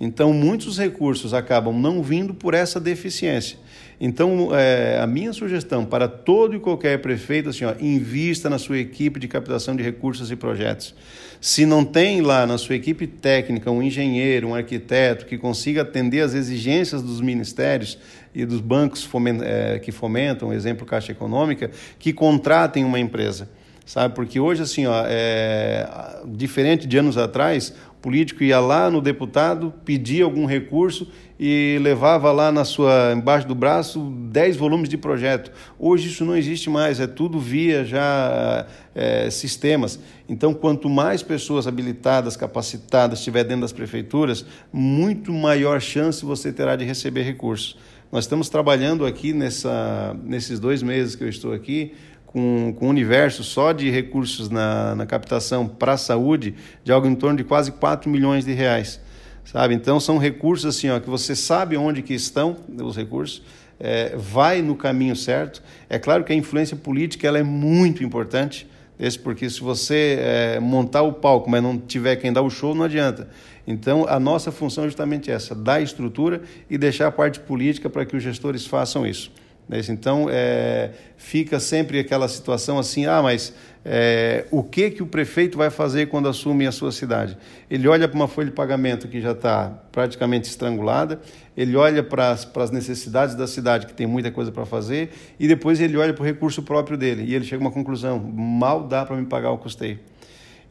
Então 0.00 0.32
muitos 0.32 0.78
recursos 0.78 1.32
acabam 1.32 1.78
não 1.78 2.02
vindo 2.02 2.34
por 2.34 2.54
essa 2.54 2.80
deficiência. 2.80 3.58
Então, 4.00 4.48
é, 4.52 4.98
a 5.00 5.06
minha 5.06 5.32
sugestão 5.32 5.84
para 5.84 6.08
todo 6.08 6.56
e 6.56 6.58
qualquer 6.58 7.00
prefeito, 7.00 7.48
assim, 7.48 7.64
ó, 7.64 7.74
invista 7.80 8.50
na 8.50 8.58
sua 8.58 8.78
equipe 8.78 9.20
de 9.20 9.28
captação 9.28 9.76
de 9.76 9.82
recursos 9.82 10.30
e 10.30 10.36
projetos. 10.36 10.94
Se 11.40 11.64
não 11.64 11.84
tem 11.84 12.20
lá 12.20 12.46
na 12.46 12.58
sua 12.58 12.74
equipe 12.74 13.06
técnica 13.06 13.70
um 13.70 13.82
engenheiro, 13.82 14.48
um 14.48 14.54
arquiteto 14.54 15.26
que 15.26 15.38
consiga 15.38 15.82
atender 15.82 16.20
às 16.20 16.34
exigências 16.34 17.02
dos 17.02 17.20
ministérios 17.20 17.98
e 18.34 18.44
dos 18.44 18.60
bancos 18.60 19.08
é, 19.42 19.78
que 19.78 19.92
fomentam, 19.92 20.52
exemplo 20.52 20.84
Caixa 20.84 21.12
Econômica, 21.12 21.70
que 21.98 22.12
contratem 22.12 22.84
uma 22.84 22.98
empresa 22.98 23.48
sabe? 23.84 24.14
Porque 24.14 24.40
hoje, 24.40 24.62
assim, 24.62 24.86
ó, 24.86 25.04
é, 25.06 25.86
diferente 26.26 26.86
de 26.86 26.96
anos 26.96 27.18
atrás, 27.18 27.74
o 27.90 28.00
político 28.00 28.42
ia 28.42 28.60
lá 28.60 28.90
no 28.90 29.00
deputado, 29.00 29.72
pedia 29.84 30.24
algum 30.24 30.46
recurso 30.46 31.08
e 31.38 31.78
levava 31.82 32.30
lá 32.30 32.52
na 32.52 32.64
sua 32.64 33.12
embaixo 33.12 33.46
do 33.46 33.54
braço 33.54 34.12
10 34.30 34.56
volumes 34.56 34.88
de 34.88 34.96
projeto. 34.96 35.50
Hoje 35.78 36.08
isso 36.08 36.24
não 36.24 36.36
existe 36.36 36.70
mais, 36.70 37.00
é 37.00 37.06
tudo 37.06 37.38
via 37.38 37.84
já 37.84 38.66
é, 38.94 39.28
sistemas. 39.30 39.98
Então, 40.28 40.54
quanto 40.54 40.88
mais 40.88 41.22
pessoas 41.22 41.66
habilitadas, 41.66 42.36
capacitadas 42.36 43.18
estiver 43.18 43.44
dentro 43.44 43.62
das 43.62 43.72
prefeituras, 43.72 44.46
muito 44.72 45.32
maior 45.32 45.80
chance 45.80 46.24
você 46.24 46.52
terá 46.52 46.76
de 46.76 46.84
receber 46.84 47.22
recursos. 47.22 47.76
Nós 48.12 48.24
estamos 48.24 48.48
trabalhando 48.48 49.04
aqui 49.04 49.32
nessa, 49.32 50.16
nesses 50.22 50.60
dois 50.60 50.82
meses 50.82 51.16
que 51.16 51.24
eu 51.24 51.28
estou 51.28 51.52
aqui 51.52 51.92
com, 52.34 52.74
com 52.76 52.86
um 52.86 52.88
universo 52.88 53.44
só 53.44 53.70
de 53.70 53.88
recursos 53.90 54.50
na, 54.50 54.96
na 54.96 55.06
captação 55.06 55.68
para 55.68 55.92
a 55.92 55.96
saúde 55.96 56.56
de 56.82 56.90
algo 56.90 57.06
em 57.06 57.14
torno 57.14 57.36
de 57.36 57.44
quase 57.44 57.70
4 57.70 58.10
milhões 58.10 58.44
de 58.44 58.52
reais. 58.52 59.00
Sabe? 59.44 59.72
Então 59.72 60.00
são 60.00 60.18
recursos 60.18 60.76
assim, 60.76 60.90
ó, 60.90 60.98
que 60.98 61.08
você 61.08 61.36
sabe 61.36 61.76
onde 61.76 62.02
que 62.02 62.12
estão 62.12 62.56
os 62.82 62.96
recursos, 62.96 63.40
é, 63.78 64.16
vai 64.16 64.62
no 64.62 64.74
caminho 64.74 65.14
certo. 65.14 65.62
É 65.88 65.96
claro 65.96 66.24
que 66.24 66.32
a 66.32 66.36
influência 66.36 66.76
política 66.76 67.28
ela 67.28 67.38
é 67.38 67.42
muito 67.44 68.02
importante, 68.02 68.66
esse 68.98 69.18
porque 69.18 69.48
se 69.48 69.60
você 69.60 70.18
é, 70.18 70.60
montar 70.60 71.02
o 71.02 71.12
palco, 71.12 71.48
mas 71.48 71.62
não 71.62 71.78
tiver 71.78 72.16
quem 72.16 72.32
dar 72.32 72.42
o 72.42 72.50
show, 72.50 72.74
não 72.74 72.82
adianta. 72.84 73.28
Então, 73.64 74.06
a 74.08 74.18
nossa 74.18 74.50
função 74.50 74.84
é 74.84 74.86
justamente 74.88 75.30
essa: 75.30 75.54
dar 75.54 75.80
estrutura 75.80 76.42
e 76.68 76.76
deixar 76.76 77.06
a 77.06 77.12
parte 77.12 77.38
política 77.38 77.88
para 77.88 78.04
que 78.04 78.16
os 78.16 78.22
gestores 78.22 78.66
façam 78.66 79.06
isso. 79.06 79.30
Né? 79.68 79.80
Então, 79.88 80.26
é, 80.30 80.90
fica 81.16 81.58
sempre 81.58 81.98
aquela 81.98 82.28
situação 82.28 82.78
assim, 82.78 83.06
ah, 83.06 83.22
mas 83.22 83.54
é, 83.84 84.46
o 84.50 84.62
que, 84.62 84.90
que 84.90 85.02
o 85.02 85.06
prefeito 85.06 85.58
vai 85.58 85.70
fazer 85.70 86.06
quando 86.06 86.28
assume 86.28 86.66
a 86.66 86.72
sua 86.72 86.92
cidade? 86.92 87.36
Ele 87.70 87.86
olha 87.88 88.08
para 88.08 88.16
uma 88.16 88.28
folha 88.28 88.46
de 88.46 88.52
pagamento 88.52 89.08
que 89.08 89.20
já 89.20 89.32
está 89.32 89.70
praticamente 89.92 90.48
estrangulada, 90.48 91.20
ele 91.56 91.76
olha 91.76 92.02
para 92.02 92.30
as 92.30 92.70
necessidades 92.70 93.34
da 93.34 93.46
cidade, 93.46 93.86
que 93.86 93.94
tem 93.94 94.06
muita 94.06 94.30
coisa 94.30 94.50
para 94.50 94.64
fazer, 94.64 95.10
e 95.38 95.46
depois 95.46 95.80
ele 95.80 95.96
olha 95.96 96.12
para 96.12 96.22
o 96.22 96.24
recurso 96.24 96.62
próprio 96.62 96.96
dele, 96.96 97.24
e 97.24 97.34
ele 97.34 97.44
chega 97.44 97.62
a 97.62 97.66
uma 97.66 97.72
conclusão, 97.72 98.18
mal 98.18 98.84
dá 98.84 99.04
para 99.04 99.16
me 99.16 99.26
pagar 99.26 99.50
o 99.50 99.58
custeio. 99.58 99.98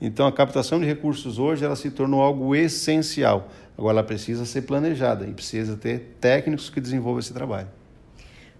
Então, 0.01 0.27
a 0.27 0.31
captação 0.31 0.79
de 0.79 0.85
recursos 0.85 1.39
hoje 1.39 1.63
ela 1.63 1.77
se 1.77 1.89
tornou 1.89 2.21
algo 2.21 2.53
essencial. 2.53 3.49
Agora, 3.77 3.99
ela 3.99 4.03
precisa 4.03 4.43
ser 4.43 4.63
planejada 4.63 5.25
e 5.25 5.31
precisa 5.31 5.77
ter 5.77 6.17
técnicos 6.19 6.69
que 6.69 6.81
desenvolvam 6.81 7.19
esse 7.19 7.33
trabalho. 7.33 7.69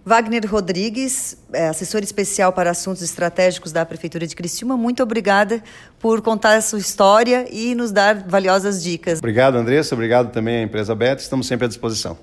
Wagner 0.04 0.44
Rodrigues, 0.46 1.36
é, 1.52 1.68
assessor 1.68 2.02
especial 2.02 2.52
para 2.52 2.70
assuntos 2.70 3.02
estratégicos 3.02 3.72
da 3.72 3.86
Prefeitura 3.86 4.26
de 4.26 4.36
Criciúma, 4.36 4.76
muito 4.76 5.02
obrigada 5.02 5.62
por 5.98 6.20
contar 6.20 6.56
a 6.56 6.60
sua 6.60 6.78
história 6.78 7.46
e 7.50 7.74
nos 7.74 7.90
dar 7.90 8.16
valiosas 8.28 8.82
dicas. 8.82 9.18
Obrigado, 9.18 9.56
Andressa. 9.56 9.94
Obrigado 9.94 10.30
também 10.30 10.58
à 10.58 10.62
empresa 10.62 10.94
Beta. 10.94 11.22
Estamos 11.22 11.46
sempre 11.46 11.64
à 11.64 11.68
disposição. 11.68 12.18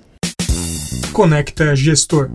Conecta 1.12 1.74
Gestor. 1.74 2.30